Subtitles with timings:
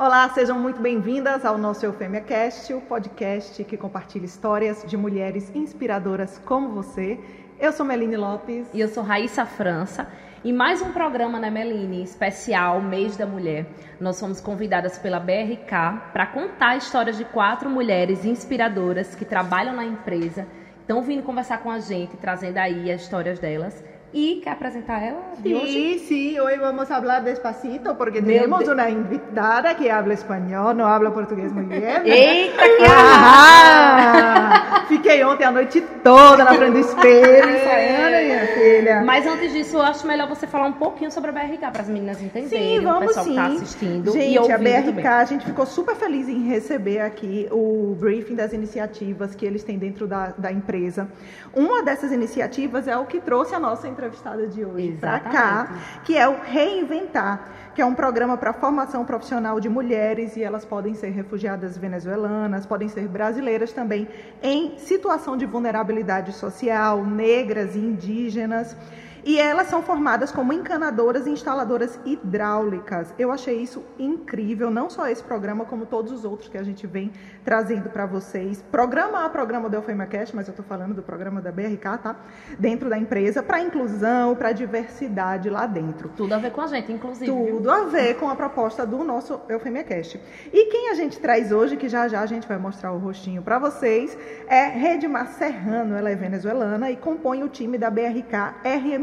[0.00, 5.52] Olá, sejam muito bem-vindas ao nosso Eufêmia Cast, o podcast que compartilha histórias de mulheres
[5.56, 7.18] inspiradoras como você.
[7.58, 8.68] Eu sou Meline Lopes.
[8.72, 10.06] E eu sou Raíssa França.
[10.44, 13.66] E mais um programa, né, Meline, especial Mês da Mulher.
[13.98, 19.84] Nós fomos convidadas pela BRK para contar histórias de quatro mulheres inspiradoras que trabalham na
[19.84, 20.46] empresa,
[20.80, 23.82] estão vindo conversar com a gente, trazendo aí as histórias delas.
[24.10, 25.98] ¿Y qué presentar ella de sí, hoy?
[25.98, 28.70] Sí, hoy vamos a hablar despacito porque tenemos de...
[28.70, 31.82] una invitada que habla español, não habla português muito bem.
[32.06, 39.02] Eita, que ah, Fiquei ontem a noite toda na frente do espelho, ensaiando, minha filha.
[39.04, 41.88] Mas antes disso, eu acho melhor você falar um pouquinho sobre a BRK para as
[41.88, 43.34] meninas entenderem, sim, vamos o pessoal sim.
[43.34, 45.06] que está assistindo gente, e ouvindo a BRK, também.
[45.06, 49.76] a gente ficou super feliz em receber aqui o briefing das iniciativas que eles têm
[49.76, 51.08] dentro da, da empresa.
[51.54, 56.16] Uma dessas iniciativas é o que trouxe a nossa entrevistada de hoje para cá, que
[56.16, 60.94] é o Reinventar, que é um programa para formação profissional de mulheres e elas podem
[60.94, 64.08] ser refugiadas venezuelanas, podem ser brasileiras também
[64.40, 68.76] em situação de vulnerabilidade social, negras e indígenas.
[69.24, 73.14] E elas são formadas como encanadoras e instaladoras hidráulicas.
[73.18, 76.86] Eu achei isso incrível, não só esse programa, como todos os outros que a gente
[76.86, 77.12] vem
[77.44, 78.62] trazendo para vocês.
[78.70, 82.16] Programa a programa do EufemiaCast, mas eu estou falando do programa da BRK, tá?
[82.58, 86.10] Dentro da empresa, para inclusão, para diversidade lá dentro.
[86.16, 87.30] Tudo a ver com a gente, inclusive.
[87.30, 90.20] Tudo a ver com a proposta do nosso EufemiaCast.
[90.52, 93.42] E quem a gente traz hoje, que já já a gente vai mostrar o rostinho
[93.42, 95.94] para vocês, é Redmar Serrano.
[95.94, 98.54] Ela é venezuelana e compõe o time da BRK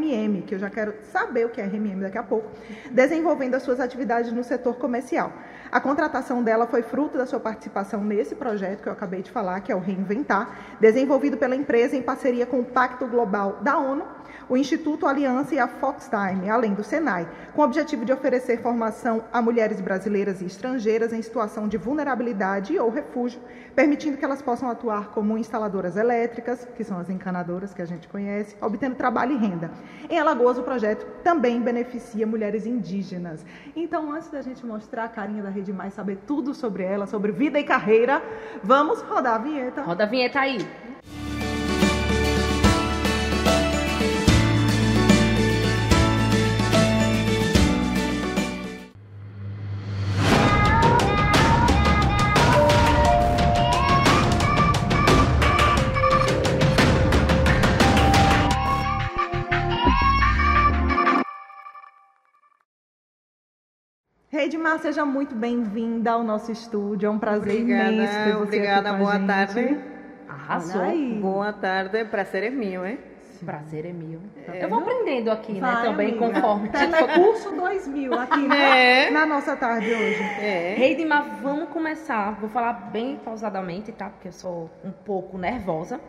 [0.06, 2.52] RMM que eu já quero saber o que é RMM daqui a pouco,
[2.92, 5.34] desenvolvendo as suas atividades no setor comercial.
[5.72, 9.60] A contratação dela foi fruto da sua participação nesse projeto que eu acabei de falar,
[9.62, 14.15] que é o Reinventar, desenvolvido pela empresa em parceria com o Pacto Global da ONU
[14.50, 19.24] o Instituto Aliança e a Foxtime, além do Senai, com o objetivo de oferecer formação
[19.32, 23.40] a mulheres brasileiras e estrangeiras em situação de vulnerabilidade ou refúgio,
[23.76, 28.08] permitindo que elas possam atuar como instaladoras elétricas, que são as encanadoras que a gente
[28.08, 29.72] conhece, obtendo trabalho e renda.
[30.10, 33.46] Em Alagoas, o projeto também beneficia mulheres indígenas.
[33.76, 37.32] Então, antes da gente mostrar a carinha da Rede Mais, saber tudo sobre ela, sobre
[37.32, 38.22] vida e carreira,
[38.64, 39.82] vamos rodar a vinheta.
[39.82, 40.58] Roda a vinheta aí.
[64.46, 67.08] Edmar, seja muito bem-vinda ao nosso estúdio.
[67.08, 69.80] É um prazer obrigada, imenso ter você Obrigada, aqui com boa tarde.
[70.30, 70.82] Arrasou.
[71.20, 73.00] Boa tarde, prazer é meu, hein?
[73.44, 74.20] Prazer é meu.
[74.48, 75.82] É, eu vou aprendendo aqui, Vai, né?
[75.90, 76.32] Também amiga.
[76.32, 76.70] conforme.
[76.70, 79.08] Telecurso 2000 aqui né?
[79.08, 79.10] É.
[79.12, 80.22] na nossa tarde hoje.
[80.40, 80.76] É.
[80.78, 82.40] Reidimar, vamos começar.
[82.40, 84.10] Vou falar bem pausadamente, tá?
[84.12, 86.00] Porque eu sou um pouco nervosa.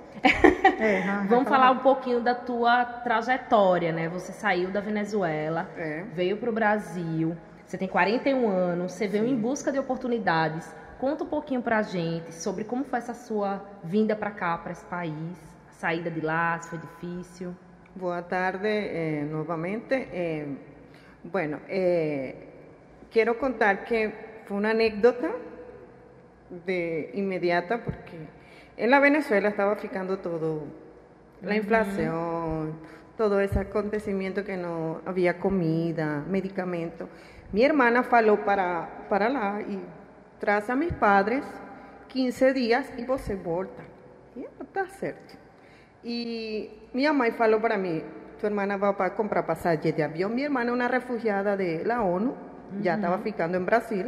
[0.78, 4.08] É, Vamos falar um pouquinho da tua trajetória, né?
[4.10, 6.04] Você saiu da Venezuela, É.
[6.14, 7.34] veio para o Brasil,
[7.66, 10.72] você tem 41 anos, você veio em busca de oportunidades.
[11.00, 14.84] Conta um pouquinho pra gente sobre como foi essa sua vinda para cá, para esse
[14.84, 15.36] país,
[15.68, 17.54] a saída de lá, se foi difícil.
[17.94, 19.94] Boa tarde eh, nuevamente.
[20.12, 20.46] Eh,
[21.24, 22.36] bueno, eh,
[23.10, 24.12] quiero contar que
[24.46, 25.30] fue una anécdota
[26.64, 28.16] de inmediata porque
[28.76, 30.62] en la Venezuela estaba ficando todo,
[31.42, 32.74] la inflación,
[33.16, 37.08] todo ese acontecimiento que no había comida, medicamento.
[37.52, 39.80] Mi hermana falou para, para lá y
[40.38, 41.44] traz a mis padres
[42.08, 43.82] 15 días y você volta.
[44.34, 45.34] E tá certo.
[46.04, 48.02] E minha mãe falou para mim:
[48.38, 50.30] tua irmã vai para comprar passagem de avião.
[50.30, 52.36] Minha irmã é uma refugiada da ONU,
[52.82, 54.06] já estava ficando em Brasil.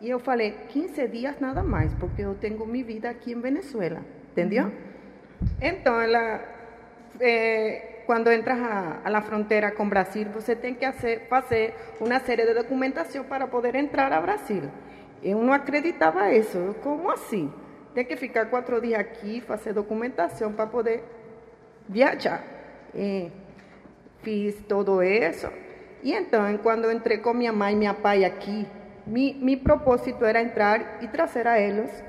[0.00, 4.00] E eu falei: 15 dias nada mais, porque eu tenho minha vida aqui em Venezuela,
[4.30, 4.72] entendeu?
[5.60, 6.40] Então, ela,
[7.20, 12.18] eh, quando entras a, a la fronteira com Brasil, você tem que hacer, fazer uma
[12.18, 14.64] série de documentação para poder entrar a Brasil.
[15.22, 16.74] Eu não acreditava isso.
[16.82, 17.52] Como assim?
[17.94, 21.04] Tem que ficar quatro dias aqui, fazer documentação para poder
[21.88, 22.42] viajar.
[22.92, 23.30] E
[24.24, 25.48] fiz todo isso.
[26.02, 28.66] E então, quando entrei com minha mãe e meu pai aqui,
[29.06, 32.02] mi, mi propósito era entrar e trazer a eles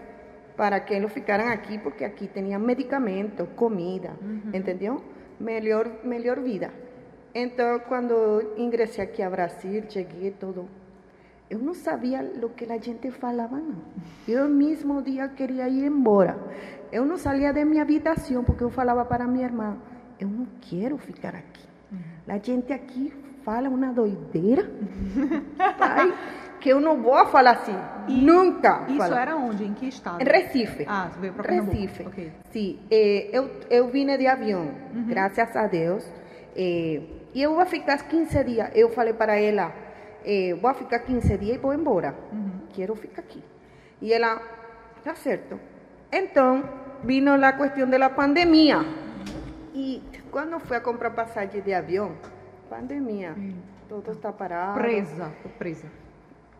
[0.57, 4.17] para que eles ficaran aqui, porque aqui tinham medicamento, comida,
[4.51, 5.10] entendeu?
[5.41, 6.69] Melhor, melhor vida.
[7.33, 10.67] Então, quando ingressei aqui a Brasil, cheguei todo
[11.51, 13.75] eu não sabia o que a gente falava, não.
[14.25, 16.39] Eu mesmo dia queria ir embora.
[16.89, 19.75] Eu não saía de minha habitação, porque eu falava para minha irmã,
[20.17, 21.67] eu não quero ficar aqui.
[22.25, 24.63] A gente aqui fala uma doideira.
[25.77, 26.13] Pai,
[26.61, 27.75] que eu não vou falar assim.
[28.07, 28.85] Nunca.
[28.87, 29.21] Isso falar.
[29.21, 29.65] era onde?
[29.65, 30.21] Em que estado?
[30.21, 30.85] Em Recife.
[30.87, 31.75] Ah, você veio para Pernambuco.
[31.75, 32.03] Recife.
[32.03, 32.31] Ok.
[32.51, 34.71] Sim, eh, eu, eu vim de avião,
[35.07, 36.05] graças a Deus.
[36.55, 37.01] Eh,
[37.33, 38.69] e eu vou ficar 15 dias.
[38.75, 39.73] Eu falei para ela,
[40.23, 42.15] eh, vou ficar 15 dias e vou embora.
[42.69, 43.43] Quero ficar aqui.
[44.01, 44.41] E ela,
[45.03, 45.59] tá certo.
[46.11, 46.63] Então,
[47.03, 48.79] vino a questão da pandemia.
[49.73, 52.11] E quando fui a comprar passagem de avião,
[52.69, 53.35] pandemia,
[53.89, 54.79] tudo está parado.
[54.79, 55.87] Presa, presa.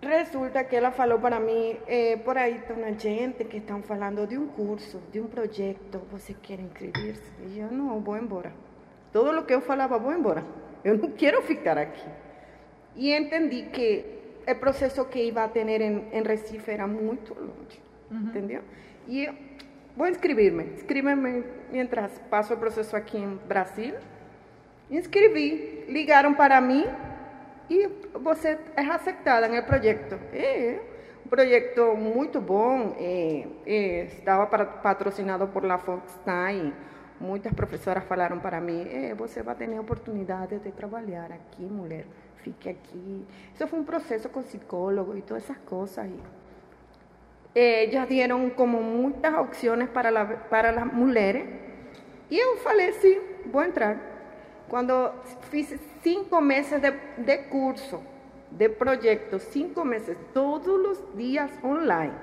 [0.02, 4.26] Resulta que ela falou para mim, eh, por aí tem uma gente que estão falando
[4.26, 7.32] de um curso, de um projeto, você quer inscrever-se?
[7.46, 8.52] E eu, não, vou embora.
[9.14, 10.44] Tudo o que eu falava, vou embora.
[10.84, 12.10] Eu não quero ficar aqui.
[12.96, 14.04] E entendi que
[14.48, 18.64] o processo que iba a ter em, em Recife era muito longe, entendeu?
[19.08, 19.36] E eu,
[19.96, 20.64] vou inscrever-me.
[20.74, 23.94] Inscrever-me mientras passo o processo aqui em Brasil.
[24.90, 26.86] Inscrevi, ligaram para mim
[27.70, 30.16] e você é aceitada no projeto.
[30.34, 30.80] É
[31.26, 36.74] um projeto muito bom, é, é, estava para- patrocinado por la Foxtime.
[37.20, 42.06] Muitas professoras falaram para mim, é, você vai ter oportunidade de trabalhar aqui, mulher,
[42.38, 43.26] fique aqui.
[43.54, 46.10] Isso foi um processo com psicólogo e todas essas coisas.
[47.54, 51.44] Eh, ellas dieron como muchas opciones para, la- para las mujeres
[52.30, 53.20] y yo falei, sí,
[53.52, 54.11] voy a entrar.
[54.72, 55.12] Cuando
[55.50, 58.02] fiz cinco meses de, de curso,
[58.52, 62.14] de proyecto, cinco meses, todos los días online.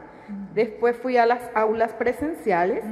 [0.55, 2.83] Después fui a las aulas presenciales,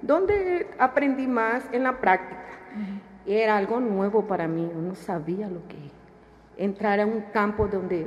[0.00, 2.40] donde aprendí más en la práctica.
[3.26, 5.76] Era algo nuevo para mí, yo no sabía lo que
[6.56, 8.06] entrar a un campo donde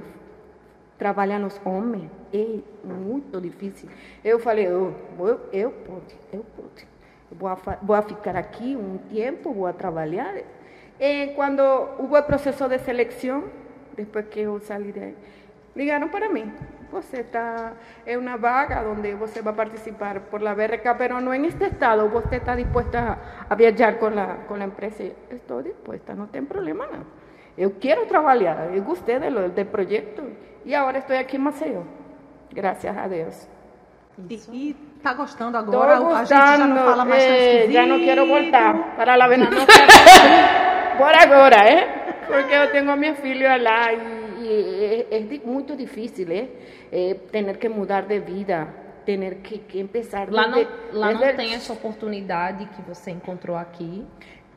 [0.98, 3.88] trabalham os homens é muito difícil.
[4.24, 6.88] Eu falei, eu, eu, eu posso, eu posso.
[7.32, 10.34] Vou, vou a ficar aqui um tempo, vou a trabalhar.
[11.00, 11.62] E quando
[12.00, 13.44] houve o processo de seleção,
[13.96, 15.14] depois que eu saí de
[15.78, 16.52] ligaram para mim.
[16.92, 17.74] Você está
[18.06, 22.10] em uma vaga onde você vai participar por la BRK, pero no en este estado.
[22.10, 23.18] Você está dispuesta
[23.50, 25.04] a viajar com a, com a empresa?
[25.30, 27.06] Estou dispuesta, não tem problema não.
[27.58, 30.24] Eu quero trabalhar, eu gostei do, do projeto
[30.66, 31.82] e agora estou aqui em Maceió.
[32.54, 33.48] Graças a Deus.
[34.30, 34.74] E, e
[35.04, 36.18] tá gostando Estou agora?
[36.18, 37.74] a gente já não fala mais tão eh, esquisito.
[37.74, 39.68] já não quero voltar para a Venezuela.
[40.98, 41.88] Por agora, eh?
[42.28, 43.98] Porque eu tenho minha filha lá e,
[44.42, 46.48] e é, é di- muito difícil, eh?
[46.92, 48.68] Eh, ter que mudar de vida,
[49.06, 53.12] ter que, que empezar Lá não, desde- lá não desde- tem essa oportunidade que você
[53.12, 54.06] encontrou aqui.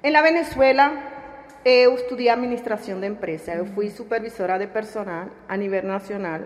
[0.02, 0.92] Em la Venezuela,
[1.64, 3.52] eu estudei administração de empresa.
[3.52, 6.40] Eu fui supervisora de personal a nível nacional.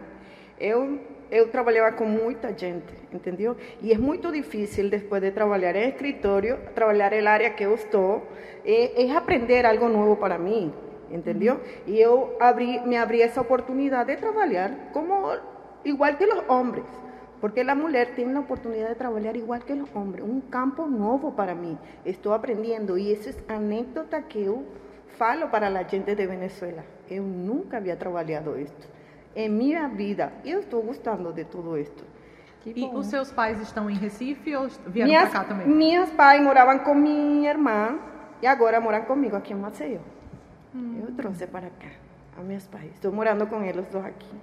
[0.58, 1.00] Eu
[1.30, 3.56] eu trabalhava com muita gente, entendeu?
[3.80, 8.22] E é muito difícil depois de trabalhar em escritório, trabalhar a área que eu estou,
[8.64, 10.72] é, é aprender algo novo para mim,
[11.10, 11.60] entendeu?
[11.86, 15.36] E eu abri, me abri essa oportunidade de trabalhar como
[15.84, 16.86] igual que os homens.
[17.40, 21.32] Porque a mulher tem a oportunidade de trabalhar igual que os homens, um campo novo
[21.32, 21.78] para mim.
[22.04, 24.64] Estou aprendendo e isso é anécdota que eu
[25.18, 26.84] falo para a gente de Venezuela.
[27.10, 28.93] Eu nunca havia trabalhado isto
[29.34, 32.04] em minha vida eu estou gostando de tudo isto.
[32.66, 35.66] E os seus pais estão em Recife ou vieram Minhas, para cá também?
[35.68, 37.98] minhas pais moravam com minha irmã
[38.40, 40.00] e agora moram comigo aqui em Maceió.
[40.74, 41.90] Eu trouxe para cá
[42.38, 42.90] a meus pais.
[42.94, 44.34] Estou morando com eles dois aqui.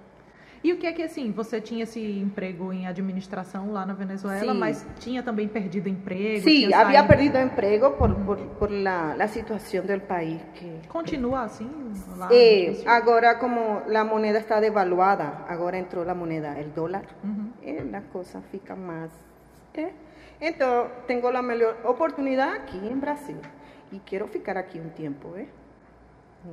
[0.63, 4.53] E o que é que, assim, você tinha esse emprego em administração lá na Venezuela,
[4.53, 4.59] Sim.
[4.59, 6.43] mas tinha também perdido emprego?
[6.43, 10.39] Sí, había saído- perdido empleo por, por, por la, la situación del país.
[10.53, 11.67] Que, Continua assim
[12.15, 12.27] lá?
[12.31, 12.87] Eh, Brasil?
[12.87, 17.05] ahora como la moneda está devaluada, ahora entró la moneda, el dólar,
[17.63, 19.09] eh, las cosas fican más.
[19.73, 19.91] eh.
[20.39, 23.37] Entonces, tengo la mejor oportunidad aquí en Brasil
[23.91, 25.35] y quiero ficar aquí un tiempo.
[25.37, 25.47] Eh.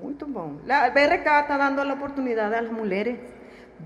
[0.02, 0.58] Muito bom.
[0.66, 1.98] La BRK está dando a las
[2.70, 3.18] mujeres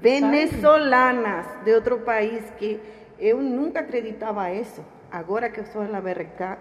[0.01, 2.81] venezolanas de otro país que
[3.19, 4.85] eu nunca acreditaba eso.
[5.11, 6.59] Agora que estou na BRK,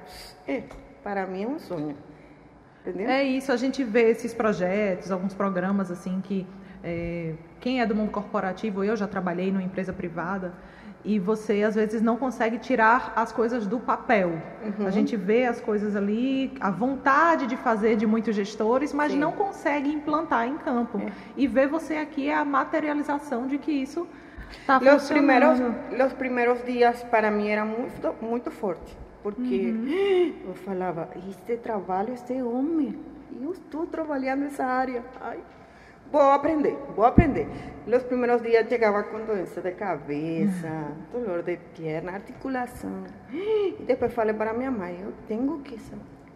[0.48, 0.64] eh,
[1.04, 1.96] para mim é um sonho.
[2.82, 3.10] Entendeu?
[3.10, 6.46] É isso, a gente vê esses projetos, alguns programas assim que
[6.84, 10.52] é, quem é do mundo corporativo, eu já trabalhei numa empresa privada
[11.04, 14.30] e você às vezes não consegue tirar as coisas do papel.
[14.64, 14.86] Uhum.
[14.86, 19.20] A gente vê as coisas ali, a vontade de fazer de muitos gestores, mas Sim.
[19.20, 21.00] não consegue implantar em campo.
[21.00, 21.12] É.
[21.36, 24.08] E ver você aqui é a materialização de que isso
[24.52, 25.98] está Los primeros, funcionando.
[25.98, 29.74] los primeros días para mí era muito, muito forte, porque
[30.46, 32.98] eu falava, este trabalho, este homem,
[33.42, 35.40] eu estou trabalhando nessa área, ai,
[36.12, 37.48] vou aprender, vou aprender.
[37.88, 43.04] Los primeros días chegava com doença de cabeça, dolor de pierna, articulação,
[43.34, 45.96] e depois falei para minha mãe, eu tenho que sa-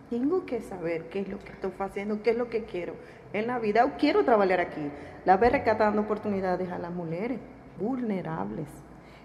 [0.09, 2.93] tengo que saber qué es lo que estoy haciendo, qué es lo que quiero
[3.33, 3.81] en la vida.
[3.85, 4.89] Yo quiero trabajar aquí.
[5.25, 7.39] La BRK dando oportunidades a las mujeres
[7.79, 8.67] vulnerables.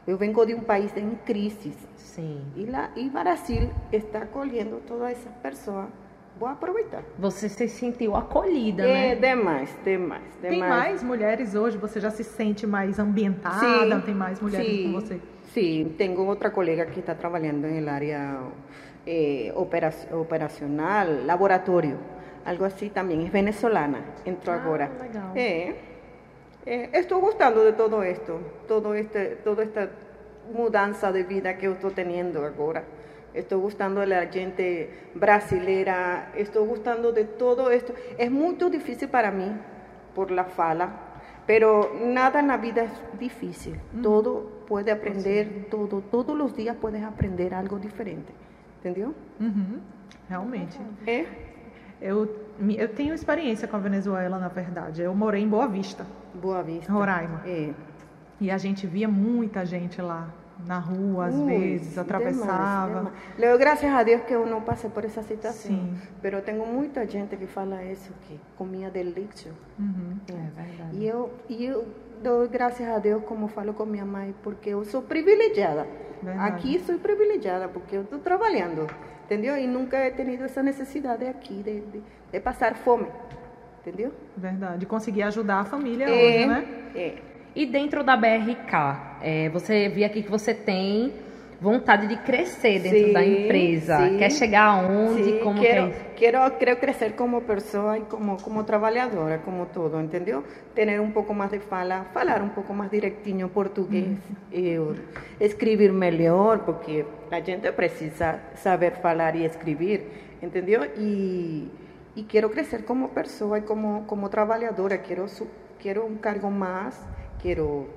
[0.06, 2.40] Yo vengo de un país en crisis Sim.
[2.56, 5.88] y, la, y Brasil está acolhendo todas essas pessoas.
[6.40, 7.02] Vou aproveitar.
[7.18, 9.14] Você se sentiu acolhida, É né?
[9.14, 10.40] demais, demais, demais.
[10.40, 11.76] Tem mais mulheres hoje?
[11.76, 13.96] Você já se sente mais ambientada?
[13.96, 15.20] Sim, Tem mais mulheres sim, com você?
[15.52, 18.40] Sim, tenho outra colega que está trabalhando na área
[19.06, 21.98] eh, opera- operacional, laboratório,
[22.46, 23.26] algo assim também.
[23.26, 24.90] É venezolana, entrou Ah, agora.
[24.98, 25.32] legal.
[25.36, 25.74] É,
[26.64, 29.90] é, estou gostando de todo esto, todo este, toda esta
[30.54, 32.82] mudança de vida que eu estou tendo agora.
[33.34, 37.94] Estou gostando da gente brasileira, estou gostando de todo esto.
[38.18, 39.56] É muito difícil para mim,
[40.14, 40.92] por la fala,
[41.46, 43.76] pero nada na vida é difícil.
[44.02, 48.32] Todo puede aprender, todo, todos os dias puedes aprender algo diferente.
[48.80, 49.14] Entendeu?
[49.38, 49.80] Uhum,
[50.28, 50.80] realmente.
[51.06, 51.26] É?
[52.00, 52.34] Eu,
[52.76, 55.02] eu tenho experiência com a Venezuela, na verdade.
[55.02, 56.90] Eu morei em Boa Vista, Boa vista.
[56.90, 57.42] Roraima.
[57.46, 57.72] É.
[58.40, 60.32] E a gente via muita gente lá
[60.66, 63.12] na rua, às Ui, vezes, atravessava.
[63.38, 65.70] Le doy gracias a Dios que eu não passei por essa situação.
[65.72, 65.94] Sim.
[66.22, 69.52] Pero tenho muita gente que fala isso, que comia delício.
[69.78, 70.16] Uhum.
[70.28, 70.96] É verdade.
[70.96, 71.86] E eu, e eu
[72.22, 75.86] dou graças a Deus, como falo com minha mãe, porque eu sou privilegiada.
[76.22, 76.48] Verdade.
[76.52, 78.86] Aqui sou privilegiada, porque eu estou trabalhando,
[79.24, 79.56] entendeu?
[79.56, 83.06] E nunca he tenido essa necessidade aqui de, de, de passar fome,
[83.80, 84.12] entendeu?
[84.36, 84.84] Verdade.
[84.84, 86.68] Conseguir ajudar a família É, hoje, né?
[86.94, 87.29] é.
[87.54, 91.12] E dentro da BRK, é, você vê aqui que você tem
[91.60, 94.08] vontade de crescer dentro Sim, da empresa.
[94.08, 94.16] sim.
[94.18, 95.24] Quer chegar aonde?
[95.24, 96.14] Sí, como quiero, que é?
[96.16, 100.42] quiero, quiero crecer como persona y como, como trabajadora, como todo, ¿entendió?
[100.74, 104.16] Tener un poco más de fala, falar un poco más directinho portugués,
[104.52, 104.80] eh,
[105.38, 110.04] escribir mejor, porque la gente precisa saber falar y escribir,
[110.40, 110.84] ¿entendió?
[110.96, 111.68] Y,
[112.14, 116.98] y quiero crecer como persona y como, como trabajadora, quiero, su- quiero un cargo más,
[117.42, 117.88] quiero...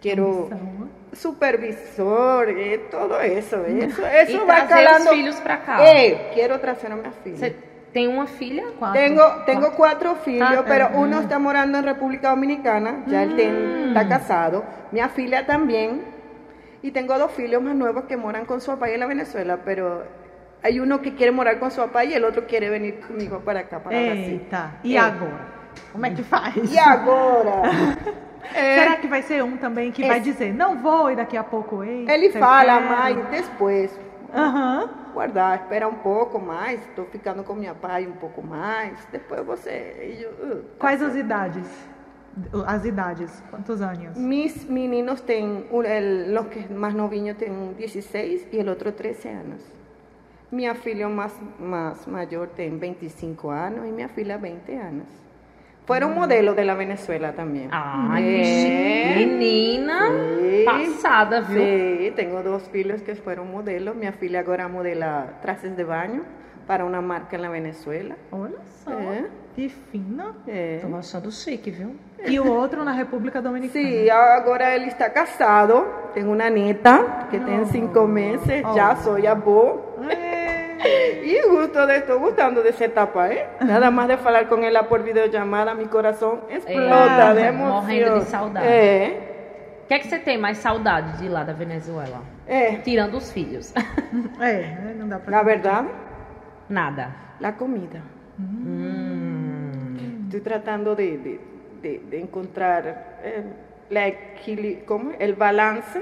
[0.00, 0.86] Quiero Ambição, né?
[1.12, 5.10] supervisor, eh, todo eso, eso, E eso va trazer calando.
[5.10, 5.84] os filhos pra cá.
[5.84, 7.36] Eh, quiero traer a minha filha.
[7.36, 7.56] Você
[7.92, 8.64] tem uma filha?
[8.78, 8.98] Quatro.
[9.00, 10.96] Tengo, tengo cuatro filhos, Ah, pero é.
[10.96, 14.64] uno está morando en República Dominicana, ya él ten- está casado.
[14.90, 16.02] Mi filha también.
[16.82, 20.02] Y tengo dos filhos más nuevos que moran con su papá en la Venezuela, pero
[20.64, 23.60] hay uno que quiere morar con su papá y el otro quiere venir conmigo para
[23.60, 24.40] acá, para Brasil.
[24.42, 24.80] Eita.
[24.82, 24.98] E É.
[24.98, 25.46] agora?
[25.92, 26.56] Como é que faz?
[26.56, 27.62] E agora?
[28.54, 31.36] É, Será que vai ser um também que vai Esse- dizer, não vou e daqui
[31.36, 32.08] a pouco ei?
[32.08, 33.98] ele fala, mas depois,
[34.34, 34.90] Aham.
[35.14, 40.18] guardar, espera um pouco mais, estou ficando com minha pai um pouco mais, depois você...
[40.40, 41.66] eu- Quais as idades?
[42.66, 44.16] As idades, quantos anos?
[44.16, 49.60] Mis meninos el- los que más noviños tienen 16 y el otro 13 años.
[50.50, 55.06] Mi filho más, más mayor tiene 25 años y mi filha 20 años.
[55.86, 57.68] Fueron modelos de la Venezuela también.
[57.70, 59.26] Que chique.
[59.26, 59.98] menina
[60.40, 60.64] Sí.
[60.64, 61.58] passada, viu?
[61.58, 63.96] Sí, tengo dos filhos que fueron modelos.
[63.96, 66.22] Mi filha ahora modela trajes de baño
[66.68, 68.14] para una marca en la Venezuela.
[68.30, 69.26] Olha só, É.
[69.56, 70.32] que fina.
[70.46, 70.78] É.
[70.80, 71.96] Tô achando chique, viu?
[72.24, 73.72] E o outro na República Dominicana.
[73.84, 75.84] Sí, ahora él está casado,
[76.14, 77.66] tengo una nieta que Oh.
[77.66, 78.76] cinco meses, Oh.
[78.76, 79.90] ya soy abuelo.
[80.84, 81.22] É.
[81.24, 83.46] Y gusto de esto, gustando de esa etapa, ¿eh?
[83.60, 87.82] Nada más de hablar con ella por videollamada, mi corazón explota É, de emoción.
[87.84, 88.66] morrendo de saudade.
[88.66, 89.28] É,
[89.84, 92.20] O que é que você tem mais saudade de lá da Venezuela?
[92.46, 92.76] é.
[92.82, 93.72] Tirando os filhos.
[94.40, 95.30] É, né, não dá pra...
[95.38, 95.84] La verdad,
[96.68, 97.08] Nada.
[97.40, 98.00] la comida.
[98.38, 100.24] Hum.
[100.24, 101.40] Estoy tratando de, de-
[101.82, 103.42] de- de encontrar eh,
[103.90, 104.04] la
[104.86, 105.12] ¿cómo?
[105.18, 106.00] el balance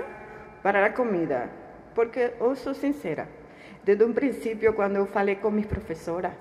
[0.62, 1.46] para la comida.
[1.94, 3.26] Porque, yo soy sincera,
[3.84, 6.34] desde un principio cuando yo falé con mis profesoras,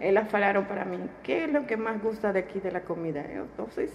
[0.00, 3.22] ellas falaron para mí, ¿qué es lo que más gusta de aquí de la comida?
[3.22, 3.90] Yo, Entonces,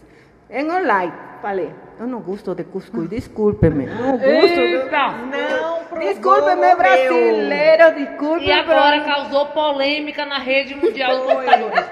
[0.49, 3.85] en online, falei, yo no gusto de cuscuz, discúlpeme.
[3.85, 4.73] No gusto de...
[4.83, 5.11] Eita!
[5.17, 8.47] Não, Discúlpeme, brasileiro, discúlpeme.
[8.47, 11.85] E agora causou polêmica na rede mundial dos computadores.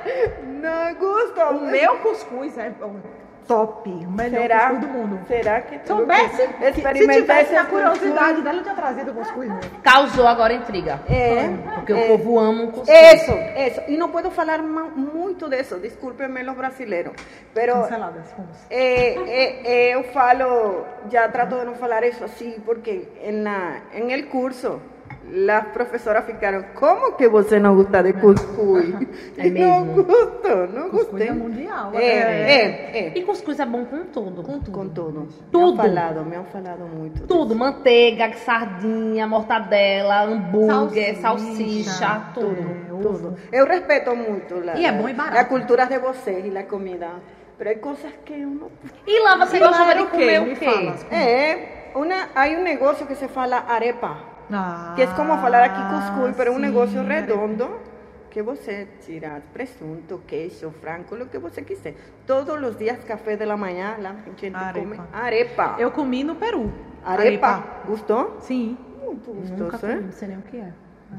[0.43, 1.41] Não gusto.
[1.41, 2.71] O meu cuscuz é
[3.47, 4.69] top, o melhor Será?
[4.69, 5.19] cuscuz do mundo.
[5.27, 8.43] Será que Soubesse, se tivesse esse a curiosidade cuscuz?
[8.43, 9.71] dela, eu tinha trazido o cuscuz mesmo.
[9.81, 10.99] Causou agora intriga.
[11.09, 12.07] É, Porque o é.
[12.07, 12.89] povo ama um cuscuz.
[12.89, 13.81] Eso, eso.
[13.87, 17.13] Y no puedo hablar ma- mucho de eso, discúlpenme los brasileños.
[17.53, 18.27] Pero Canceladas,
[18.69, 23.83] eh, eh, eh, eu falo, ya trato de no falar eso así, porque en, la,
[23.93, 24.79] en el curso
[25.29, 28.85] las profesoras ficaram, como que você não gosta de cuscuz?
[29.37, 30.03] É não mesmo.
[30.03, 31.27] gosto, não Cuscuz gostei.
[31.27, 31.91] é mundial.
[31.93, 33.11] É, é, é.
[33.17, 34.41] E cuscuz é bom com tudo.
[34.43, 34.71] Com tudo.
[34.71, 35.19] Com tudo.
[35.21, 35.81] Me Tudo.
[35.81, 37.27] han falado, me falado muito.
[37.27, 42.57] Tudo, manteiga, sardinha, mortadela, hambúrguer, Salsicha, salsicha, tudo.
[42.89, 43.01] É, ovo.
[43.01, 43.35] Tudo.
[43.51, 45.37] Eu respeito muito la, E é bom e barato.
[45.39, 47.09] a cultura de vocês e a comida.
[47.57, 48.69] Pero hay cosas que eu não.
[49.05, 50.17] E lá você E gostava de era o quê?
[50.17, 50.93] comer Me o quê?
[51.11, 54.15] É, uma, hay um negócio que se fala arepa,
[54.51, 57.13] Ah, que é como falar aqui cuscuz, pero é um negócio arepa.
[57.33, 57.69] redondo
[58.29, 61.95] que você tira presunto, queijo, frango, o que você quiser.
[62.25, 64.79] Todos os dias, café da manhã, lá a gente Arepa.
[64.79, 65.75] come arepa.
[65.79, 66.71] Eu comi no Peru.
[67.03, 67.63] Arepa.
[67.85, 68.37] Gostou?
[68.41, 68.77] Sim.
[69.03, 69.95] Muito Nunca gostoso, comi, é?
[70.05, 70.71] não sei nem o que é.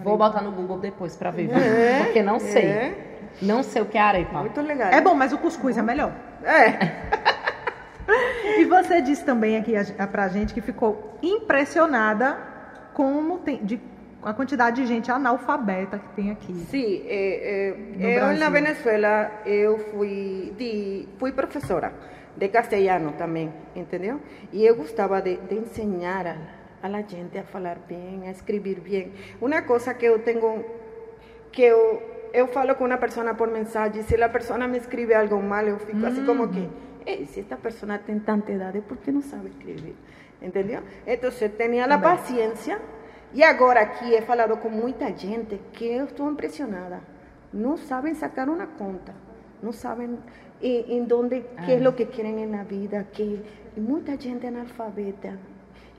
[0.05, 1.51] Vou botar no Google depois pra ver?
[1.51, 2.65] É, porque não sei.
[2.67, 3.05] é.
[3.43, 4.39] Não sei o que é arepa.
[4.41, 4.91] Muito legal.
[4.91, 6.13] É bom, mas o cuscuz é melhor.
[6.45, 7.19] É.
[8.59, 12.39] E você disse também aqui a- pra gente que ficou impressionada
[12.99, 13.81] como tem, de,
[14.25, 16.53] a quantidade de gente analfabeta que tem aqui.
[16.69, 17.03] Sim,
[17.97, 21.93] No eh, eu na Venezuela eu fui de, fui professora
[22.37, 24.21] de castelhano também, entendeu?
[24.53, 29.13] E eu gostava de, de ensinar a, a gente a falar bem, a escrever bem.
[29.41, 30.65] Uma coisa que eu tenho
[31.53, 32.03] que eu
[32.35, 35.79] eu falo com uma pessoa por mensagem, se a pessoa me escreve algo mal, eu
[35.79, 36.69] fico assim como que,
[37.07, 39.95] "Ei, se esta pessoa tem tanta idade, por que não sabe escrever?
[40.41, 40.83] Entendeu?
[41.07, 42.81] Então, eu tinha a paciência
[43.35, 47.01] e agora aqui he falado com muita gente que eu estou impressionada.
[47.53, 49.15] Não sabem sacar uma conta,
[49.63, 50.19] não sabem
[50.63, 53.43] em, em donde, que é o que querem na vida, que
[53.77, 55.39] muita gente é analfabeta.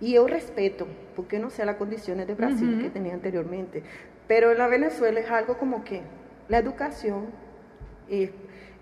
[0.01, 3.84] E eu respeito, porque não sei as condições de Brasil que tinha anteriormente.
[4.27, 6.01] Pero en la Venezuela es algo como que
[6.48, 7.27] la educación
[8.10, 8.30] es,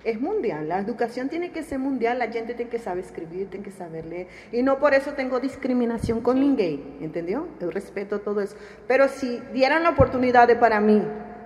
[0.03, 0.67] es mundial.
[0.69, 4.05] La educación tiene que ser mundial, la gente tiene que saber escribir, tiene que saber
[4.05, 4.27] leer.
[4.51, 7.47] Y no por eso tengo discriminación con ninguém, ¿entendió?
[7.59, 8.55] Yo respeto todo eso.
[8.87, 11.01] Pero si dieran la oportunidad de para mí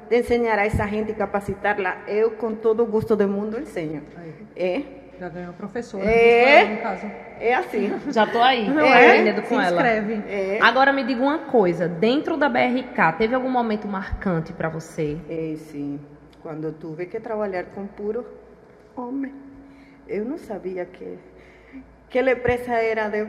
[0.09, 4.01] de enseñar a esa gente y capacitarla, yo con todo gusto del mundo enseño.
[4.55, 4.83] ¿Eh?
[5.19, 6.65] Já ganhou professora, É.
[6.65, 7.05] no caso.
[7.39, 7.91] É assim.
[8.11, 9.05] Já tô aí, Não é?
[9.19, 9.71] aprendendo Se com ela.
[9.71, 10.13] inscreve.
[10.27, 10.59] É.
[10.61, 15.17] Agora me diga uma coisa, dentro da BRK, teve algum momento marcante pra você?
[15.29, 15.99] É, sim.
[16.41, 18.25] Quando eu tive que trabalhar com puro
[18.95, 19.33] homem,
[20.07, 21.17] eu não sabia que
[22.09, 23.25] que a empresa era de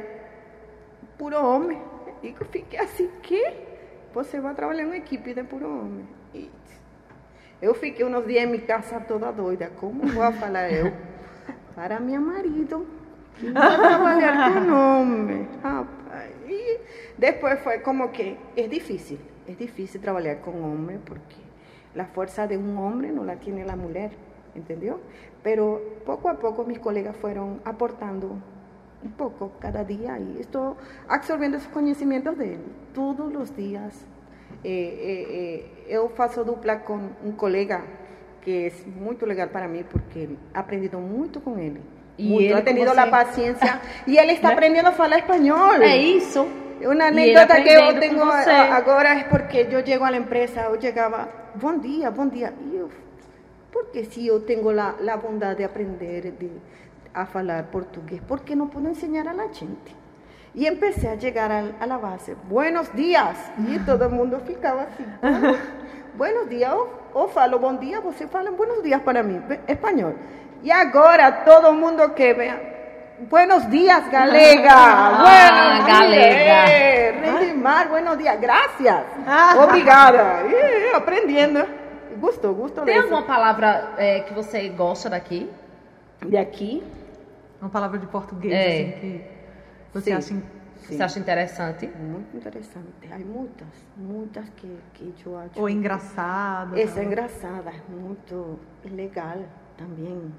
[1.16, 1.80] puro homem.
[2.22, 3.54] E eu fiquei assim, que?
[4.12, 6.06] Você vai trabalhar em uma equipe de puro homem.
[6.34, 6.50] E
[7.60, 9.70] eu fiquei uns dias em minha casa toda doida.
[9.78, 10.92] Como vou falar eu
[11.76, 12.86] para meu marido
[13.36, 15.48] que vai trabalhar com homem?
[15.62, 16.32] Rapaz.
[16.48, 16.80] E
[17.16, 19.18] depois foi como que é difícil.
[19.48, 21.36] É difícil trabalhar com homem porque
[21.98, 24.10] a força de um homem não la tiene a mulher,
[24.54, 25.00] entendeu?
[25.42, 28.40] Pero pouco a pouco mis colegas foram aportando
[29.04, 30.76] um pouco cada dia e estou
[31.08, 34.06] absorvendo os conhecimentos dele todos os dias.
[34.64, 35.26] Eh, eh,
[35.88, 37.82] eh, eu faço dupla com um colega
[38.42, 41.80] que é muito legal para mim porque he aprendido muito com ele.
[42.18, 43.00] E muito, ele he com tenido você.
[43.00, 44.54] a paciência e ele está Né?
[44.54, 45.74] aprendendo a falar espanhol.
[45.82, 46.46] É isso?
[46.84, 48.50] Uma E ele anécdota que eu aprendendo tenho com você.
[48.50, 52.52] a- agora é porque eu chego à empresa, eu chegava, bom dia, bom dia.
[52.70, 52.90] E eu,
[53.70, 56.50] porque se eu tenho a, a bondade de aprender de,
[57.14, 59.96] a falar português, por que não posso ensinar a la gente?
[60.54, 63.38] E empecé a chegar a, a la base, buenos dias.
[63.68, 65.54] E todo mundo ficava assim, "Ah,
[66.14, 66.70] buenos dias.
[66.70, 70.14] Eu, eu falo bom dia, você fala buenos dias para mim, ve- espanhol.
[70.62, 72.71] E agora todo mundo que vea,
[73.20, 75.20] Buenos días, galega.
[75.20, 76.64] buenos galega.
[76.64, 76.70] días.
[76.70, 78.40] Eh, buenos días.
[78.40, 79.04] Gracias.
[79.26, 79.54] Ah.
[79.58, 80.42] Obrigada.
[80.50, 81.64] Eh, aprendendo.
[82.18, 85.50] Gostou, gostou Tem alguma palavra é, que você gosta daqui?
[86.26, 86.82] De aqui?
[87.60, 88.66] Uma palavra de português, É.
[88.66, 89.24] assim, que
[89.92, 90.16] você Sim.
[90.16, 90.24] acha...
[90.82, 90.96] Sim.
[90.96, 91.86] Você acha interessante?
[91.96, 92.86] Muito interessante.
[93.12, 95.60] Há muitas, muitas que, que eu acho.
[95.60, 96.80] Ou engraçada.
[96.80, 97.04] Essa é tal.
[97.04, 99.38] engraçada, muito legal
[99.78, 100.32] também.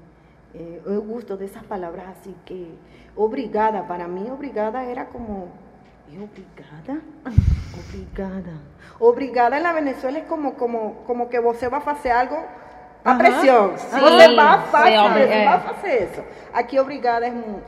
[0.54, 2.78] Eh, eu gosto dessas palavras assim que
[3.16, 5.48] obrigada, para mim obrigada era como
[6.08, 7.00] "¿Y obrigada,
[7.80, 8.52] obrigada.
[9.00, 12.36] Obrigada na Venezuela é como como como que você vai fazer algo
[13.04, 13.18] a Aham.
[13.18, 13.76] pressão.
[13.78, 15.44] Sim, você vai fazer, sim, homem, isso, é.
[15.44, 16.22] vai fazer isso.
[16.52, 17.62] Aqui obrigada é mu-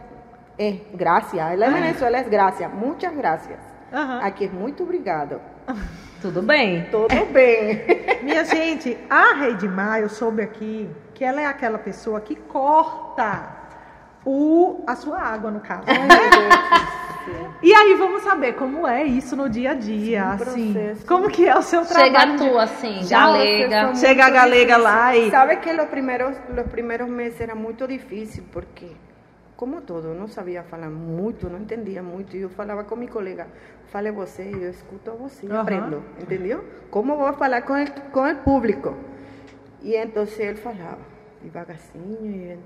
[0.59, 1.57] é graça.
[1.57, 2.69] Na Venezuela é graça.
[2.69, 3.59] Muitas graças.
[3.93, 4.21] Aham.
[4.23, 5.41] Aqui é muito obrigado.
[6.21, 6.87] Tudo bem.
[6.91, 7.83] Tudo bem.
[8.23, 13.55] Minha gente, a Reidmar, eu soube aqui que ela é aquela pessoa que corta
[14.25, 15.85] o, a sua água, no caso.
[17.61, 20.73] E aí vamos saber como é isso no dia a dia, Sim, assim.
[20.73, 21.07] processo.
[21.07, 22.37] Como que é o seu Chega trabalho?
[22.39, 23.95] tu assim, Nossa, galega.
[23.97, 24.83] Chega a galega difícil.
[24.85, 28.87] lá e- Sabe que los primeros, los primeros meses era muito difícil porque
[29.57, 32.37] como todo, não sabia falar muito, não entendia muito.
[32.37, 33.47] E eu falava com meu colega,
[33.87, 35.61] fale você, eu escuto você Aham.
[35.63, 36.65] aprendo, entendeu?
[36.91, 38.95] Como vou falar com o, com o público?
[39.83, 40.99] E então ele falava,
[41.43, 42.59] devagarzinho, e, eh,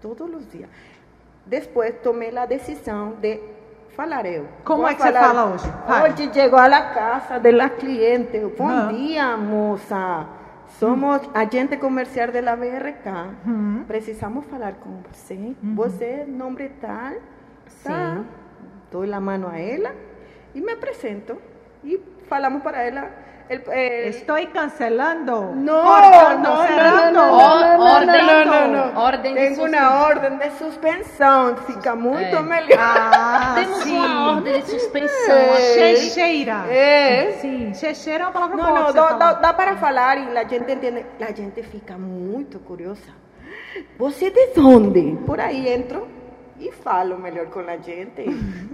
[0.00, 0.68] todos os dias.
[1.46, 3.40] Depois tomei a decisão de
[3.90, 4.46] falar eu.
[4.64, 5.66] Como Vou é que você falar- fala hoje?
[5.86, 6.12] Fale.
[6.12, 8.38] Hoje chegou à casa de la cliente.
[8.56, 10.26] Bom dia, moça.
[10.78, 13.06] Somos agente comercial de la BRK.
[13.46, 13.84] Uhum.
[13.86, 15.54] Precisamos falar com você.
[15.62, 17.14] Você é nome tal.
[17.82, 18.16] Tá?
[18.16, 18.26] Sim.
[18.90, 19.94] Dou a mão a ela
[20.54, 21.38] e me apresento.
[21.84, 23.10] E falamos para ela.
[23.50, 25.52] El, eh, Estou cancelando.
[25.56, 27.20] no, cortando, no, no, cerrando.
[27.20, 29.00] no, no, Or- no, orden- no, no, no.
[29.00, 31.56] orden de Tengo una orden de suspensão.
[31.66, 32.42] Fica muito É.
[32.42, 32.78] melhor.
[32.78, 33.98] Ah, Temos sim.
[33.98, 35.34] uma ordem de suspensão.
[35.36, 35.96] É.
[35.96, 36.64] Checheira.
[36.70, 37.32] É.
[37.40, 39.18] Sim, checheira é uma palavra Não, boa não, que você dá, fala.
[39.18, 41.04] dá, dá para falar e a gente entende.
[41.20, 43.10] A gente fica muito curiosa.
[43.98, 45.16] Você de onde?
[45.26, 46.06] Por aí entro
[46.60, 48.20] e falo melhor com a gente.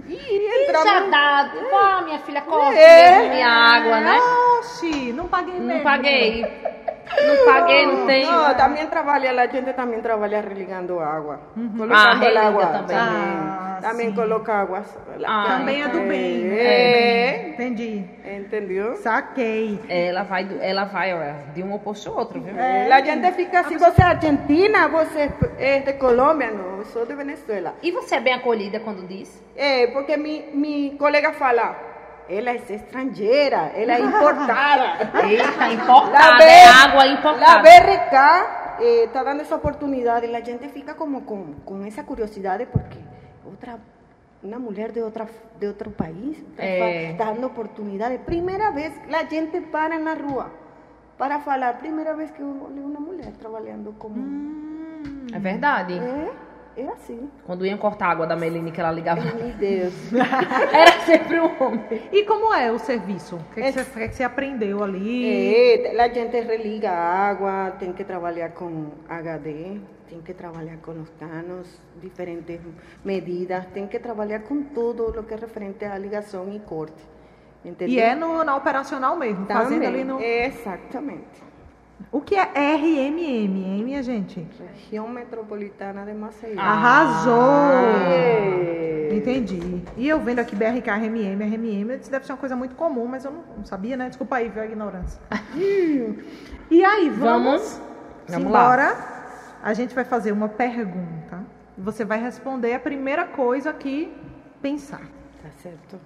[0.07, 1.11] E Já entramos.
[1.11, 1.51] dá.
[1.71, 3.29] Vá, minha filha, corta É.
[3.29, 4.19] minha água, né?
[4.59, 5.83] Oxi, não paguei Não mesmo.
[5.83, 6.45] paguei.
[7.25, 8.31] Não paguei, não tenho.
[8.31, 11.39] Não, também trabalha, a gente também trabalha religando água.
[11.55, 12.97] Ah, Colocando religa água também.
[12.97, 14.15] Ah, também sim.
[14.15, 14.83] coloca água.
[15.25, 16.57] Ah, Também é do bem, né?
[16.59, 17.49] É.
[17.49, 18.05] Entendi.
[18.25, 18.95] Entendeu?
[18.97, 19.79] Saquei.
[19.89, 22.57] Ela vai, do- ela vai ó, de um oposto ao outro, viu?
[22.57, 27.05] É, a gente fica assim, você é argentina, você é de Colômbia, não, eu sou
[27.05, 27.73] de Venezuela.
[27.81, 29.41] E você é bem acolhida quando diz?
[29.55, 31.75] É, porque mi, mi colega fala,
[32.29, 35.09] ela é estrangeira, ela é importada.
[35.27, 37.61] Eita, importada, La é B- água La importada.
[37.61, 38.15] BRK
[38.81, 42.99] eh, está dando essa oportunidade e a gente fica como com, com essa curiosidade porque
[43.45, 43.79] outra
[44.43, 45.25] uma mulher de outra
[45.59, 47.13] de outro país está É.
[47.13, 48.19] dando oportunidade.
[48.19, 50.51] Primeira vez que a gente para na rua
[51.17, 54.15] para falar, primeira vez que eu olhei uma mulher trabalhando como
[55.33, 55.97] É verdade.
[55.97, 56.31] é,
[56.77, 57.29] é assim.
[57.45, 59.21] Quando iam cortar a água da Meline, que ela ligava.
[59.21, 59.93] Meu Deus.
[60.71, 62.01] Era sempre um homem.
[62.11, 63.35] E como é o serviço?
[63.35, 65.83] O que, que, É- você, o que você aprendeu ali?
[65.83, 70.91] É, a gente religa a água, tem que trabalhar com HD, tem que trabalhar com
[71.01, 71.67] os canos,
[72.01, 72.59] diferentes
[73.03, 77.03] medidas, tem que trabalhar com tudo o que é referente à ligação e corte.
[77.65, 77.95] Entendeu?
[77.95, 80.21] E é no, na operacional mesmo, fazendo Também, ali no...
[80.21, 81.46] Exatamente.
[82.11, 84.47] O que é RMM, hein, minha gente?
[84.75, 86.59] Região Metropolitana de Maceió.
[86.59, 87.35] Arrasou!
[89.11, 89.83] Entendi.
[89.97, 93.07] E eu vendo aqui BRK, RMM, RMM, eu disse, deve ser uma coisa muito comum,
[93.07, 94.09] mas eu não, não sabia, né?
[94.09, 95.19] Desculpa aí, viu, a ignorância.
[96.69, 97.81] e aí, vamos,
[98.27, 98.51] Vamos?
[98.51, 98.61] Lá.
[98.61, 99.17] embora.
[99.63, 101.43] A gente vai fazer uma pergunta.
[101.77, 104.13] Você vai responder a primeira coisa que
[104.61, 105.01] pensar.
[105.41, 105.99] Tá certo.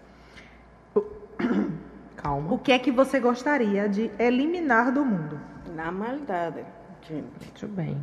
[2.22, 2.54] Calma.
[2.54, 5.40] O que é que você gostaria de eliminar do mundo?
[5.76, 6.64] Na maldade,
[7.02, 7.46] gente.
[7.46, 7.98] Muito bem.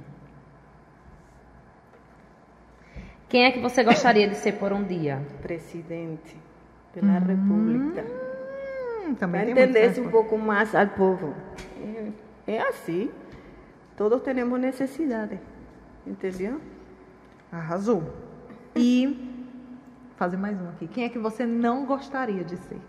[3.29, 5.23] Quem é que você gostaria de ser por um dia?
[5.43, 6.37] Presidente
[6.95, 8.05] da República.
[9.07, 11.35] Hum, também Para entender um pouco mais ao povo.
[12.47, 13.11] É, é assim.
[13.97, 15.39] Todos temos necessidade.
[16.07, 16.61] Entendeu?
[17.53, 18.03] Arrasou.
[18.75, 19.39] E
[20.17, 20.89] fazer mais um aqui.
[20.89, 22.81] Quem é que você não gostaria de ser?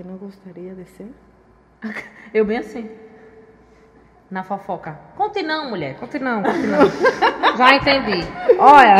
[0.00, 1.08] Que não gostaria de ser.
[2.32, 2.88] Eu bem assim.
[4.30, 4.98] Na fofoca.
[5.14, 5.96] Conte não, mulher.
[5.96, 6.88] Conte não, conte não.
[7.58, 8.26] Já entendi.
[8.58, 8.96] Olha.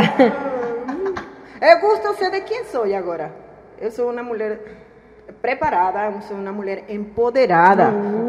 [1.59, 3.33] Eu gosto ser de quem sou agora.
[3.81, 4.61] Eu sou uma mulher
[5.41, 7.87] preparada, eu sou uma mulher empoderada.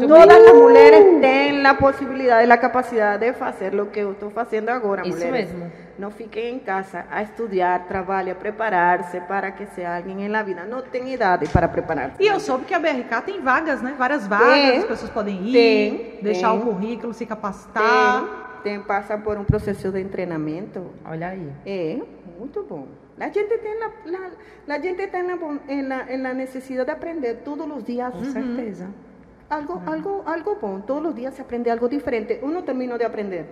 [0.08, 4.70] Todas as mulheres têm a possibilidade, a capacidade de fazer o que eu estou fazendo
[4.70, 5.52] agora, Isso mulheres.
[5.52, 5.70] mesmo.
[5.98, 10.64] Não fiquem em casa a estudar, trabalhar, preparar-se para que seja alguém na vida.
[10.64, 12.22] Não tem idade para preparar-se.
[12.22, 13.94] E eu soube que a BRK tem vagas, né?
[13.96, 14.78] Várias vagas, Tem.
[14.78, 16.58] as pessoas podem ir, Tem, deixar tem.
[16.60, 18.60] o currículo, se capacitar.
[18.62, 20.90] tem, tem, passa por um processo de treinamento.
[21.04, 21.52] Olha aí.
[21.66, 22.00] É,
[22.38, 22.88] muito bom.
[23.20, 27.66] A gente tem la, la, a gente tem na, em la necessidade de aprender todos
[27.70, 28.12] os dias.
[28.12, 28.88] Com certeza.
[29.50, 30.80] Algo, algo, algo bom.
[30.80, 32.38] Todos os dias se aprende algo diferente.
[32.40, 33.44] Eu não termino de aprender.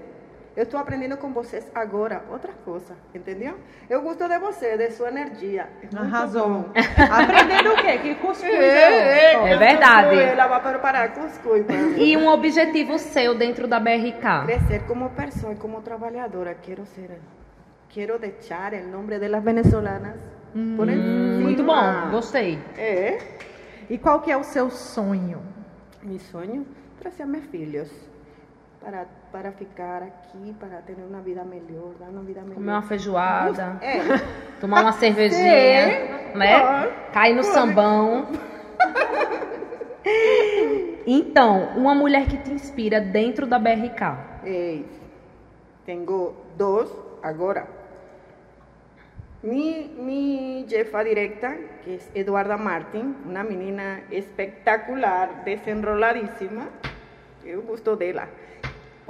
[0.57, 3.57] Eu estou aprendendo com vocês agora outra coisa, entendeu?
[3.89, 5.69] Eu gosto de você, de sua energia.
[5.83, 6.67] É Arrasou.
[7.11, 7.99] Aprendendo o quê?
[7.99, 10.19] Que cuscuz É, é, É verdade.
[10.19, 11.65] Ela vai preparar cuscuz.
[11.97, 14.45] E um objetivo seu dentro da BRK?
[14.47, 16.55] Crescer como pessoa e como trabalhadora.
[16.55, 17.21] Quero ser.
[17.89, 20.17] Quero deixar o nome de las venezolanas
[20.77, 22.59] por Hum, muito bom, gostei.
[22.77, 23.19] É.
[23.89, 25.41] E qual que é o seu sonho?
[26.03, 26.67] Meu sonho
[27.01, 27.91] trazer meus filhos
[28.81, 32.55] para para ficar aqui, para ter uma vida melhor, dar uma vida melhor.
[32.55, 34.01] Comer uma feijoada, É.
[34.61, 36.61] tomar uma cervejinha, né?
[36.61, 37.13] Pode.
[37.13, 38.27] Cair no sambão.
[41.07, 44.03] Então, uma mulher que te inspira dentro da BRK.
[44.45, 44.83] É.
[45.85, 46.89] tengo dos
[47.23, 47.67] ahora.
[49.43, 56.69] Mi, mi jefa directa, que es Eduarda Martín, una menina espectacular, desenroladísima,
[57.45, 58.29] eu gosto dela,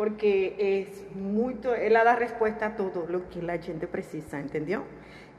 [0.01, 4.83] porque es muito, ela dá respuesta a todo lo que la gente precisa, ¿entendió?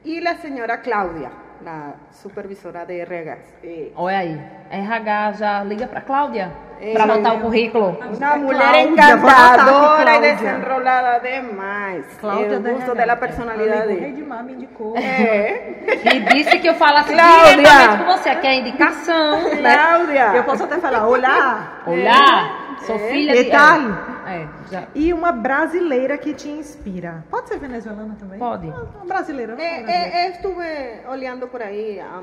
[0.04, 1.32] Y la señora Claudia,
[1.66, 3.38] la supervisora de RH.
[3.64, 6.52] eh, Olha aí, RH já liga pra Cláudia
[6.94, 7.98] pra já botar o currículo.
[8.16, 10.36] Una mujer Cláudia, vou anotar encantadora Cláudia.
[10.36, 12.06] desenrolada demais.
[12.20, 13.94] Cláudia Eu da gosto da personalidade.
[13.94, 14.96] Rei de me indicou.
[14.96, 15.74] É.
[16.06, 17.56] E disse que eu falasse Cláudia!
[17.58, 19.74] diretamente com você, que é indicação, né?
[19.76, 20.34] Cláudia.
[20.36, 21.82] Eu posso até falar, olá.
[21.88, 23.10] Olá, sou É.
[23.12, 23.50] filha de...
[23.50, 24.11] tal?
[24.28, 24.88] É, já.
[24.96, 27.24] E uma brasileira que te inspira.
[27.30, 28.38] Pode ser venezuelana também?
[28.40, 28.70] Pode.
[28.70, 29.56] Ah, Uma brasileira.
[29.56, 30.18] falar brasileira.
[30.18, 32.22] eh, estuve oleando por ahí a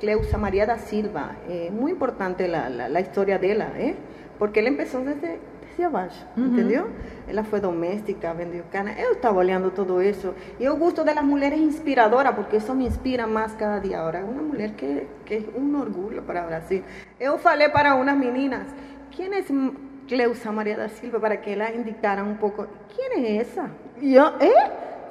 [0.00, 1.32] Cleusa María da Silva.
[1.48, 3.94] Eh, muy importante la, la, la historia de ella, ¿eh?
[4.38, 6.88] porque él empezó desde, desde abajo, ¿entendió?
[7.28, 8.94] Ella fue doméstica, vendió cana.
[8.98, 10.34] Yo estaba oleando todo eso.
[10.58, 14.00] Y yo gusto de las mujeres inspiradoras, porque eso me inspira más cada día.
[14.00, 16.82] Ahora, una mujer que, que es un orgullo para Brasil.
[17.18, 18.66] Yo falei para unas meninas,
[19.14, 19.72] ¿quién es M-
[20.06, 21.18] Cleusa María da Silva?
[21.20, 22.66] Para que la indicaran un poco.
[22.94, 23.68] ¿Quién es esa?
[24.00, 24.54] Y yo, ¿eh?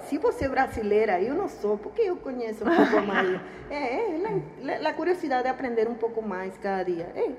[0.08, 3.40] Se você é brasileira, eu não sou, porque eu conheço um pouco mais.
[3.72, 3.76] É,
[4.16, 7.08] é la, la curiosidade de aprender um pouco mais cada dia.
[7.16, 7.32] É,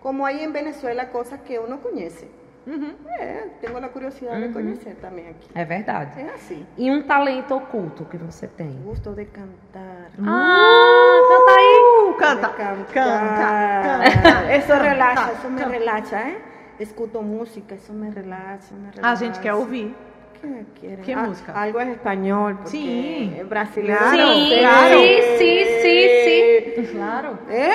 [0.00, 2.24] como aí em Venezuela, coisas que eu não conheço.
[2.66, 2.94] Uhum.
[3.18, 5.50] É, tenho a curiosidade de conhecer também aqui.
[5.54, 6.18] É verdade.
[6.18, 6.66] É assim.
[6.78, 8.70] E um talento oculto que você tem?
[8.82, 10.08] Gosto de cantar.
[10.26, 12.08] Ah, canta aí.
[12.08, 12.54] Uh, canta, De
[12.94, 14.02] cantar.
[14.02, 14.56] canta, canta.
[14.56, 15.70] Isso relaxa, Canta, isso me canta.
[15.70, 16.36] relaxa, é?
[16.78, 19.12] Escuto música, isso me relaxa, me relaxa.
[19.12, 19.94] A gente quer ouvir.
[20.40, 21.04] ¿Qué quieren?
[21.04, 21.52] ¿Qué Ah, música?
[21.62, 23.32] Algo en español, porque Sí.
[23.38, 23.98] es brasileño.
[24.10, 24.98] Sim, claro.
[24.98, 26.86] sim, sim, sim, sim.
[26.92, 27.38] Claro.
[27.48, 27.70] ¿Eh?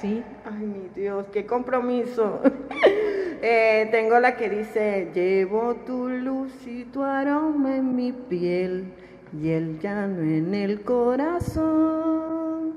[0.00, 0.22] Sí.
[0.44, 2.40] Ay, mi Dios, qué compromiso.
[3.44, 8.84] Eh, tengo la que dice, llevo tu luz y tu aroma en mi piel
[9.36, 12.72] y el llano en el corazón.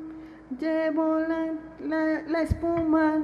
[0.60, 1.54] Llevo la,
[1.88, 3.22] la- la espuma,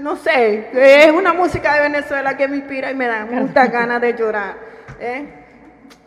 [0.00, 4.00] no sé, es una música de Venezuela que me inspira y me da muchas ganas
[4.00, 4.56] de llorar.
[5.00, 5.26] ¿eh?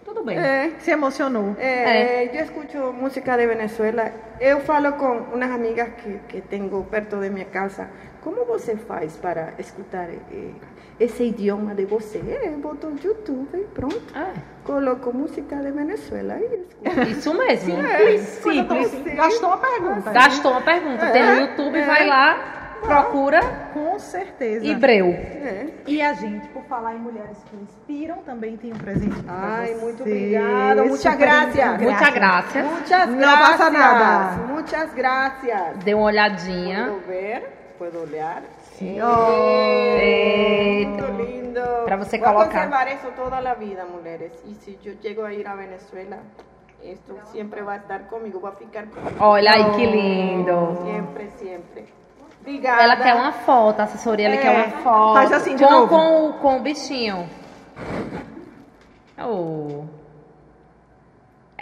[0.06, 0.38] Tudo bem.
[0.40, 1.56] Eh, Se emocionou.
[1.60, 4.12] eh, Yo escucho música de Venezuela.
[4.40, 7.88] Eu falo con unas amigas que, que tengo perto de mi casa.
[8.24, 10.52] Como você faz para escutar eh,
[11.00, 12.18] esse idioma de você?
[12.20, 14.02] Eh, boto no YouTube e pronto.
[14.16, 17.02] É, Coloco música de Venezuela e escuto.
[17.10, 17.76] isso mesmo.
[18.42, 18.88] Simples.
[18.90, 19.04] Sim.
[19.16, 20.12] Gastou uma pergunta.
[20.12, 21.12] Gastou uma pergunta.
[21.12, 23.42] Tem no YouTube, vai lá, procura
[23.74, 24.66] Com certeza.
[24.66, 25.08] Hebreu.
[25.08, 25.68] É.
[25.88, 29.74] E a gente, por falar em mulheres que inspiram, também tem um presente pra Ai,
[29.74, 29.82] você.
[29.86, 30.90] muito obrigada.
[30.96, 31.82] Super gracias.
[31.82, 32.64] Muita graça.
[32.64, 33.50] Muchas Não gracias.
[33.50, 34.38] passa nada.
[34.48, 35.78] Muchas gracias.
[35.84, 36.86] Dê uma olhadinha.
[36.90, 38.44] Puedo ver, puedo olhar.
[38.82, 39.08] Eita.
[41.08, 41.62] Muito lindo.
[41.86, 42.52] Pra você Voy a colocar.
[42.54, 44.32] conservar eso toda a vida, mulheres.
[44.46, 46.20] E se eu llego a ir a Venezuela,
[46.84, 49.16] esto sempre vai estar comigo, vai ficar comigo.
[49.20, 50.78] Olha aí que lindo.
[50.86, 51.86] Sempre, sempre.
[52.50, 52.82] Obrigada.
[52.84, 54.38] Ela quer uma foto, a assessoria ela É.
[54.40, 55.14] quer uma foto.
[55.14, 55.88] Faz assim de com, novo.
[55.88, 57.30] Com, o- com o bichinho.
[59.22, 59.84] Oh.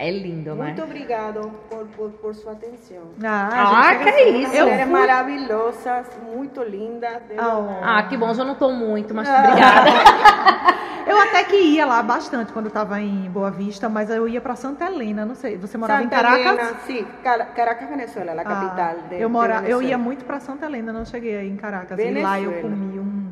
[0.00, 0.66] É lindo, né?
[0.66, 3.02] Muito obrigado por, por, por sua atenção.
[3.24, 4.54] Ah, Ah, gente, que chega- isso.
[4.54, 4.92] Eu Mulheres fui...
[4.92, 7.20] maravilhosas, muito lindas.
[7.28, 7.80] de Ah.
[7.98, 9.90] Ah, que bom, eu não tô muito, mas obrigada.
[11.48, 14.54] Eu que ia lá bastante quando eu tava em Boa Vista, mas eu ia pra
[14.54, 15.56] Santa Helena, não sei.
[15.56, 16.88] Você morava Santa em Caracas?
[16.90, 19.84] Helena, Cara- Caracas, Venezuela, la Ah, capital de, eu, de mora, eu Venezuela.
[19.84, 21.98] ia muito pra Santa Helena, não cheguei aí em Caracas.
[21.98, 22.76] E lá eu Venezuela.
[22.76, 23.28] comi um-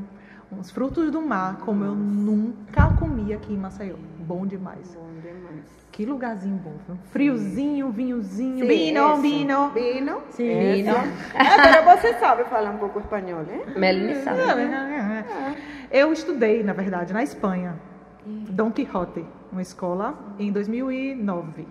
[0.58, 3.96] uns frutos do mar, como eu nunca comi aqui em Maceió.
[4.20, 4.94] Bom demais.
[4.94, 5.64] Bom demais.
[5.92, 6.74] Que lugarzinho bom.
[6.86, 6.96] viu?
[7.10, 8.66] Friozinho, vinhozinho.
[8.66, 9.70] Vino, vino.
[9.70, 10.22] Vino.
[10.28, 10.36] Eso.
[10.38, 10.94] Vino.
[11.34, 13.60] Ah, pero você sabe falar um pouco espanhol, né?
[13.76, 14.38] Melanie sabe.
[15.90, 17.74] Eu estudei, na verdade, na Espanha.
[18.26, 21.66] Dom Quixote, uma escola, em 2009.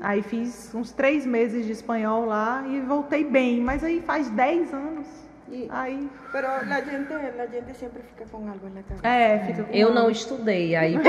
[0.00, 4.74] Aí fiz uns três meses de espanhol lá e voltei bem, mas aí faz 10
[4.74, 5.06] anos.
[5.48, 9.06] E, Aí, pero la gente, la gente sempre fica com algo na cabeça.
[9.06, 10.96] é, fica com Eu não estudei, aí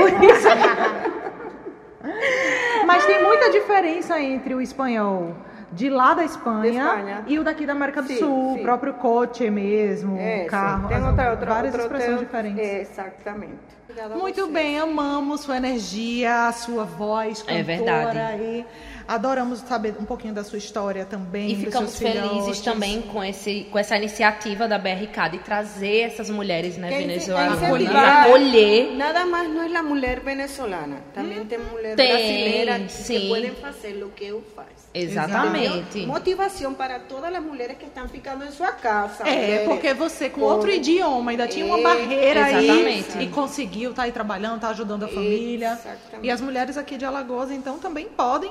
[2.86, 5.34] Mas tem muita diferença entre o espanhol
[5.74, 7.24] de lá da Espanha, Da Espanha.
[7.26, 10.88] e o daqui da América do Sim, Sul, o próprio coche mesmo, Eso, o carro,
[10.88, 12.24] tem as- outra, outra, várias outro expressões hotel.
[12.26, 12.90] diferentes.
[12.90, 13.52] Exatamente.
[13.88, 18.18] Obrigada Muito bem, amamos sua energia, a sua voz É cantora verdade.
[18.18, 18.66] aí.
[19.06, 21.50] Adoramos saber um pouquinho da sua história também.
[21.50, 22.60] E dos ficamos seus felizes filhotes.
[22.62, 27.62] também com, esse, com essa iniciativa da BRK de trazer essas mulheres né, Que venezuelanas
[27.62, 28.96] acolher.
[28.96, 33.28] Nada más no es la mujer venezolana, también tem mulher Tem, brasileira que sim.
[33.28, 34.84] podem fazer o que eu faço.
[34.94, 36.06] Exatamente.
[36.06, 39.24] Motivação para todas as mulheres que estão ficando em sua casa.
[39.26, 39.68] É, mulheres.
[39.68, 43.18] porque você com outro idioma ainda tinha uma É, barreira aí exatamente.
[43.22, 45.72] e conseguiu estar aí trabalhando, tá ajudando a família.
[45.72, 46.26] Exatamente.
[46.26, 48.50] E as mulheres aqui de Alagoas então também podem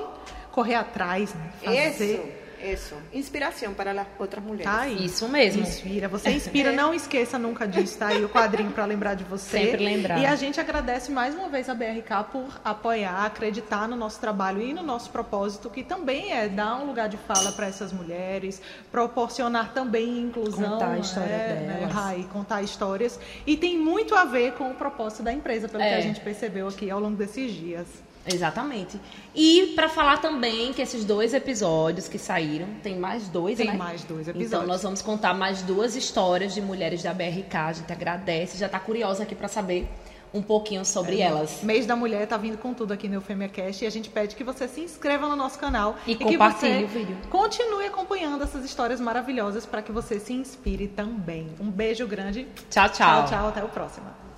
[0.54, 1.50] correr atrás, né?
[1.64, 2.14] fazer.
[2.14, 2.94] Isso, isso.
[3.12, 4.70] Inspiração para as outras mulheres.
[4.72, 5.04] Tá aí.
[5.04, 5.62] Isso mesmo.
[5.62, 6.06] Inspira.
[6.06, 9.58] Você inspira, não esqueça nunca disso, tá aí o quadrinho para lembrar de você.
[9.58, 10.20] Sempre lembrar.
[10.20, 14.62] E a gente agradece mais uma vez a BRK por apoiar, acreditar no nosso trabalho
[14.62, 18.62] e no nosso propósito, que também é dar um lugar de fala para essas mulheres,
[18.92, 20.70] proporcionar também inclusão.
[20.70, 21.92] Contar a história né, né, delas.
[21.92, 23.18] Rai, contar histórias.
[23.44, 25.96] E tem muito a ver com o propósito da empresa, pelo que É.
[25.96, 27.88] a gente percebeu aqui ao longo desses dias.
[28.26, 28.98] Exatamente.
[29.34, 33.74] E para falar também que esses dois episódios que saíram, tem mais dois, Tem né?
[33.76, 34.68] mais dois Então episódios.
[34.68, 37.54] nós vamos contar mais duas histórias de mulheres da BRK.
[37.56, 39.88] A gente agradece, já tá curiosa aqui para saber
[40.32, 41.62] um pouquinho sobre elas.
[41.62, 44.42] Mês da Mulher tá vindo com tudo aqui no EufemiaCast e a gente pede que
[44.42, 47.16] você se inscreva no nosso canal E que compartilhe você o vídeo.
[47.30, 51.48] Continue acompanhando essas histórias maravilhosas para que você se inspire também.
[51.60, 52.48] Um beijo grande.
[52.68, 53.22] Tchau, tchau.
[53.22, 53.48] Tchau, tchau.
[53.48, 54.33] Até o próximo.